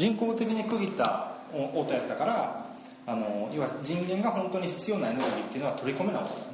[0.00, 2.64] 人工的に区切った音やったから
[3.06, 6.50] あの要は人間が本当に必要なエネルギーっていうのは取り込めない音だね。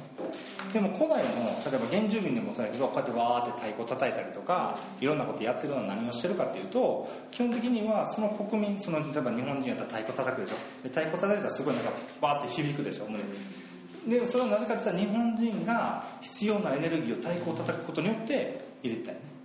[0.73, 10.55] でも古代の例えば原住民でもそうやけどこうやってわーって太鼓叩いたりとかいろんなことやってるのは何をしてるかっていうと基本的にはその国民その例えば日本人やったら太鼓叩くでしょ。
[10.83, 13.23] で太鼓叩いたらすごいなんかバーって響くでしょ胸に。
[14.19, 19.36] でそれはなぜかって言ったら日本人が必要なエネルギーを太鼓を叩くことによって入れてたよね。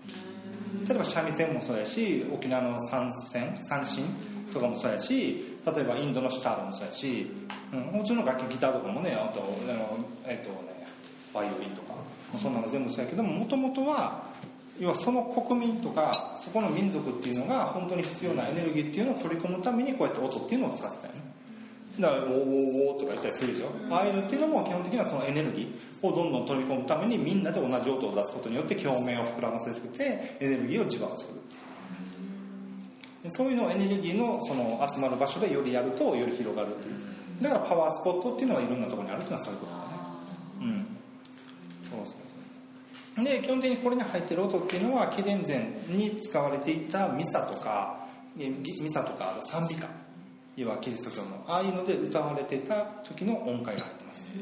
[0.93, 4.05] 例えば三味線もそうやし沖縄の三線三振
[4.53, 7.31] とかもそうやし例えばインドのシタールもそうやし、
[7.73, 10.87] うん、普通の楽器ギターとかもねあとあのえっとね
[11.33, 11.95] バイオリンとか
[12.37, 14.25] そんなの全部そうやけどももともとは
[14.79, 21.22] 要はその国民とかそこの民族っていうのが本当に必要なエネルギーっていうのを取り込むためにこうやって音っていうのを使ってたよね。
[22.01, 22.45] だから「ウォーウォー
[22.89, 23.67] ウォー」とか言ったりするでしょ？
[23.67, 31.41] うああいうのっていうのも基本的にはそのエネルギーをどんどん取り込むためにみんなで同じ音を出すことによって表面を膨らませてエネルギーを自爆作る。
[33.23, 36.95] でそういうのをエネルギーのその集まる場所でよりやるとより広がるっていう。
[37.43, 39.85] だからパワースポットっていうのはいろんなところにあるっていうのはそういうことだね。
[40.63, 40.87] うん。
[41.83, 42.17] そうそ
[43.21, 43.25] う。
[43.25, 50.02] で基本的にこれに入ってる音っていうのは紀元前に使われていたミサとかミサとか賛美歌。
[50.57, 54.35] 要はキリスト教のああいうので歌われてた時の音階が入ってます。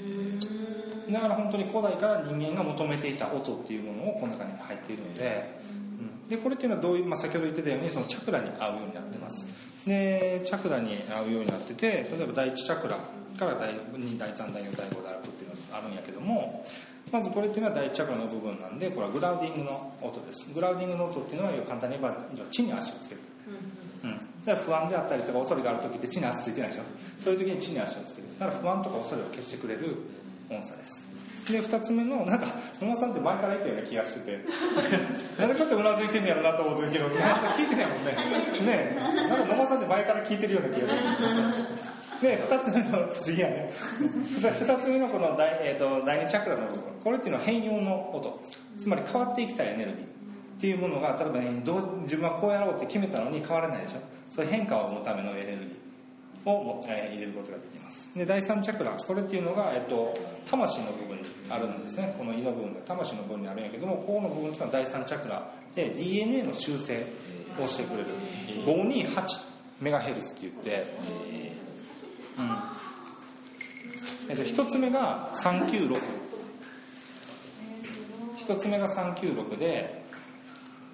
[1.10, 5.60] だから本当に古代から人間が求めていた音っていうものをこの中に入っているので、
[6.00, 9.46] うん、でこれっていうのはどういう、まあ、先ほど言ってたようにそのチャクラに合うようになってます。
[9.86, 12.96] でチャクラに合うようになってて例えば第1チャクラ
[13.38, 16.64] から第2第3第4第5第6っていうのがあるんやけども
[17.10, 20.52] まずこれっていうのは第1チャクラの部分なんでこれはグラウディングの音です。
[20.52, 23.20] グラウディングの音っていうのは簡単に言えば地に足をつける。
[24.56, 26.82] 不安であったりとか恐れがある時って地に足ついてないでしょ？
[27.22, 28.28] そういう時に地に足をつける。
[28.38, 29.96] だから不安とか恐れを消してくれる
[30.50, 31.06] 音差です。
[31.50, 32.46] で2つ目のなんか
[32.80, 34.38] 野間さんって前から言ったような気がしてて。
[35.40, 38.12] なんでこうやってうなずいてんやろなと思うけど野間さん聞いてないもんね。
[38.12, 39.28] ねえ。
[39.28, 41.00] なんか野間さんって前から聞いてるような気がする
[42.20, 43.72] で2つ目の不思議やね。
[44.40, 46.82] 2つ目のこの第,、えーと、第2チャクラの部分。
[47.02, 48.40] これっていうのは変容の音。
[48.78, 49.96] つまり変わっていきたいエネルギーっ
[50.60, 54.00] ていうものが例えばねどう自分はこうやろうって決めたのに変わらないでしょ？
[54.30, 58.10] そういう変化を生むためのエネルギーをも、えー、入れることができます。
[58.16, 60.16] で第3チャクラこれっていうのが、えっと、
[60.48, 62.14] 魂の部分にあるんですね。
[62.16, 67.04] この胃の部分が魂の部分にあるんやけどもここの部分っていうのは第3チャクラで DNA の修正
[67.62, 68.08] をしてくれる。
[68.64, 70.84] 528メガヘルツって言って。
[72.38, 72.80] うん。
[74.30, 75.98] えっと、1つ目が396
[78.38, 80.04] 1つ目が396で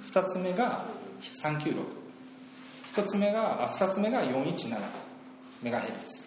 [0.06, 0.84] 2つ目が
[1.20, 2.05] 396
[2.96, 4.78] 1つ目があ2つ目が417
[5.62, 6.26] メガヘルツ。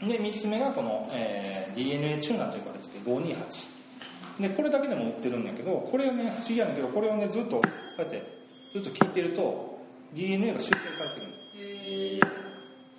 [0.00, 8.22] で3つ目がこの、えー、DNA チューナーと呼ばれてて528でこれだけでも売ってるんだけどこれをね不思議やねんけどこれをねずっとこうやって
[8.74, 9.80] ずっと聞いてると
[10.12, 12.20] DNA が修正されてる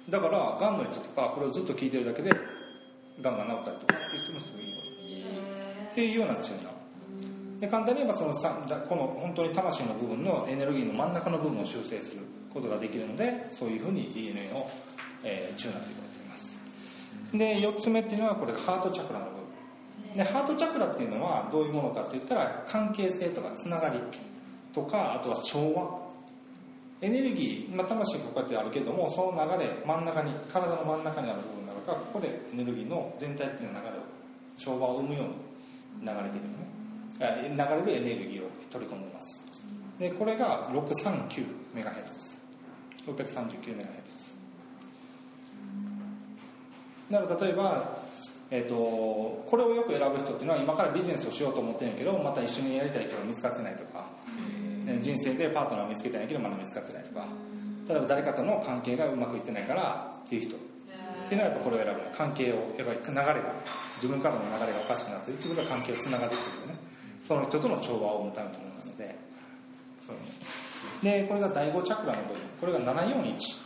[0.10, 2.32] だからがんの人とかこれをずっと聞いてるだけで
[3.22, 4.74] がんが治ったりとかっていう人もすごい
[5.92, 6.74] っていうようなチューナー
[7.60, 12.22] で簡単に言えばそのこの本当に魂の部分のエネルギーの真ん中の部分を修正する
[12.54, 14.70] ことができるのでそういうふうに DNA を、
[15.24, 16.60] えー、チューナーと言われています。
[17.34, 20.14] で4つ目っていうのはこれハートチャクラの部分。
[20.14, 24.00] でハートチャクラっていうのはどういうものかって言ったら関係性とかつながり
[24.74, 26.08] とかあとは調和。
[27.00, 34.02] エネルギー、まあ、魂こうやってあるけどもその流れ真ん中に体の真ん中にある部分なのかここでエネルギーの全体的な流れを
[34.58, 35.34] 調和を生むように
[36.02, 36.67] 流れているのね。
[37.20, 39.46] 流れるエネルギーを取り込んでます。
[40.00, 42.38] でこれが 639MHz
[43.08, 44.38] 639MHz
[47.10, 47.98] だから例えば、
[48.52, 54.06] えーと、これをよく選ぶ人っていうのは今からビジネスをしようと思ってるんやけどまた一緒にやりたい人が見つかってないとか
[55.02, 57.26] 人生でパートナーを見つけたいんやけどまだ見つかってないとか
[57.88, 60.56] 例えば誰かとの関係がうまくいってないからっていう人。
[60.56, 63.36] っていうのはやっぱこれを選ぶ関係をやっぱり流れが
[63.96, 66.87] 自分からの流れがおかしくなってるっていうことは関係をつながっていくんでね
[67.28, 69.16] その人との調和を生むためのものなので
[71.02, 72.38] でこれが第5チャクラの部分。
[72.62, 73.60] これが741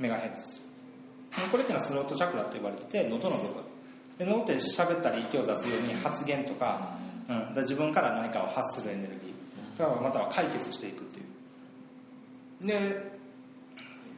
[0.00, 0.60] メガヘルツ。
[1.50, 3.62] これっていうのはスロートチャクラと呼ばれてて喉の部分。
[4.18, 6.98] で喉って喋ったり息を出すように発言とか,、
[7.28, 10.02] うん、自分から何かを発するエネルギー。
[10.02, 11.22] または解決していくってい
[12.64, 12.66] う。
[12.66, 13.20] で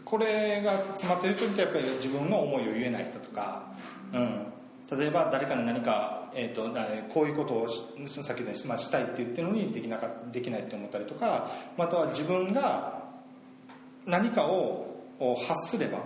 [0.05, 3.73] これが詰まってる人ってやっぱり自分の思いを言えない人とか、
[4.12, 4.51] うん、
[4.97, 6.71] 例えば誰かに何か、えーと、
[7.12, 7.69] こういうことを
[8.06, 13.03] さっきで、まあ、したいって言ってるのにできなかできないって思ったりとかまたは自分が
[14.06, 14.87] 何かを
[15.47, 15.99] 発すれば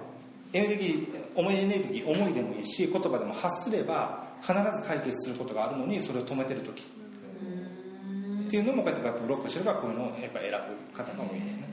[0.52, 6.82] エネルギー重いエネルギー思いでもいいし言葉でも発すれば必ず解決することがあるのにそれを止めてる時。
[8.46, 11.66] っていうのもこうやってブロックしてればこういうのをやっぱ選ぶ方が多いんですね。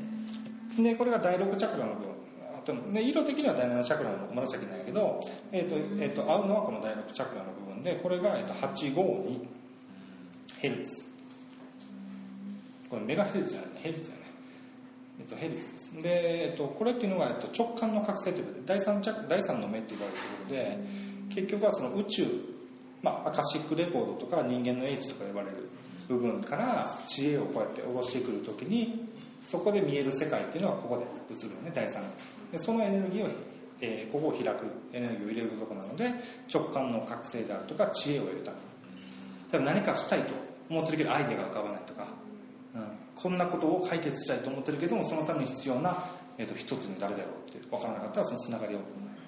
[0.80, 2.23] でこれが第6チャクラの部分。
[2.64, 5.20] とで色的には第7チャクラの紫なんやけど、
[5.52, 9.46] えーとえーと、合うのはこの第6チャクラの部分でこれが、えーと、852
[10.60, 11.12] ヘルツ。
[12.90, 14.24] これメガヘルツじゃないヘルツじゃない
[15.20, 16.02] えっと、ヘルツです。
[16.02, 22.26] で、えっと、これっていうのが、えっと、直感の覚醒ということで第三第三の目って言われていることで結局はその宇宙、
[23.02, 25.70] まあ、アカシックレコードとか人間の英知とか呼ばれる
[26.08, 29.13] 部分から知恵をこうやって下ろしてくる時に
[29.44, 32.02] そこで見える世界っていうのはここで映るよね第三。
[32.52, 33.30] でそのエネルギーを、
[33.82, 36.12] えー、ここを開くエネルギーを入れるとこなので
[36.52, 38.58] 直感の覚醒であるとか知恵を得るため。
[39.52, 40.34] 多分何かしたいと
[40.70, 42.08] 思ってるけどアイデアが浮かばないとか、
[42.74, 42.82] うん、
[43.16, 45.96] こんなことを解決したいと思ってるけどもそのために必要な、
[46.40, 48.80] えーと、一つに誰だろうって分からなかったらそのつながりを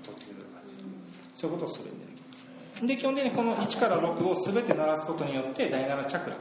[0.01, 0.61] 取ってくれるとか
[1.35, 6.35] そういうことをするエネルギーで基本的にこの1から6を全て鳴らすことによって第7チャクラ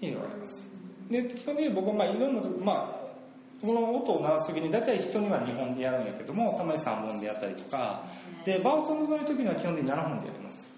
[0.00, 0.73] に言われます。
[1.10, 8.02] で基本的に僕はまあいろんなまあこの音を鳴らす時に大体人には2本でやるんやけどもたまに3本でやったりとか。
[8.44, 10.70] でバーストの時には基本的に7本でやります。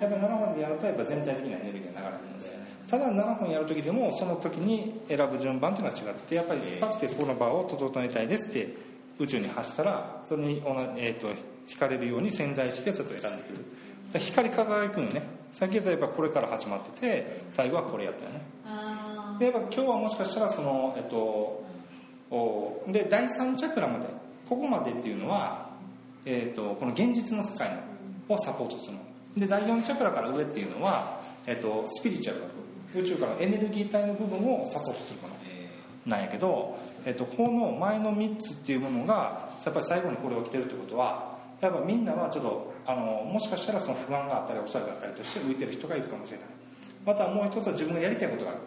[0.00, 2.60] やっぱり7本でやるとやっぱ全体的なエネルギーが流れるので。
[2.90, 8.74] ただ7本やる時でもその時に選ぶ順番っていうのは違っててやっぱりパッてこの場を整えたいですって
[9.20, 10.62] 宇宙に発したらそれに、
[10.96, 11.28] えーと、
[11.68, 14.18] 惹かれるように潜在意識がちょっと選んでくる。
[14.18, 15.22] 光り輝くのね。
[15.52, 18.40] さっき言ったやっぱこれから始まってて最後はこれやったよね。
[19.40, 21.64] でやっぱ今日はもしかしたらそのえっと
[22.30, 24.06] おで第3チャクラまで
[24.46, 25.70] ここまでっていうのは、
[26.26, 27.70] えーと、この現実の世界
[28.28, 29.02] のをサポートするの。
[29.36, 32.36] で第4チャクラから上っていうのは、えーと、スピリチュア
[32.94, 35.34] ル宇宙からエネルギー体の部分をサポートするもの。
[36.06, 46.46] なんやけど、えーと、この前の3つっていうものがやっぱり最後にこれ起きてるってことはやっぱみんなはちょっとあのもしかしたらその不安があったり恐れがあったりとして浮いてる人がいるかもしれない。
[47.06, 48.60] またもう一つは自分がやりたいことがある。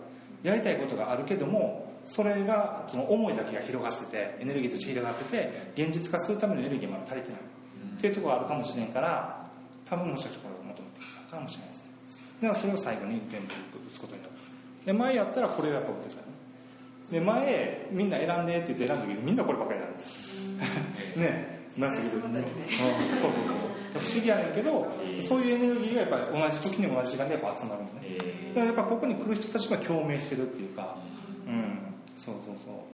[0.44, 9.48] やりたいことがあるけどもそれがその思いだけが広がっててエネルギーとして広がってて現実化するためのエネルギーまだ足りてない、っていうところがあるかもしれんから
[9.86, 11.90] 多分もしかしたらこれを求めていたかもしれないですね。
[12.42, 14.34] だからそれを最後に全部打つことになる。
[14.86, 16.16] で前やったらこれをやっぱ打ってた。
[16.18, 16.34] ね
[17.12, 23.32] で前みんな選んでって言って選んだ時にみんなこればっかり選んで ねなすぎる、うん、そうそう
[23.94, 24.02] そう。
[24.02, 24.88] 不思議やねんけど
[25.22, 28.18] そういうエネルギーがやっぱり同じ時に同じ時間でやっぱ集まるんだね
[28.50, 30.98] だからやっぱここに来る人たちが共鳴してるっていうか。
[31.48, 31.94] うん。
[32.16, 32.93] そうそうそう